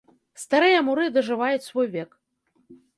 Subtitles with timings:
[0.43, 2.21] Старыя муры дажываюць свой век.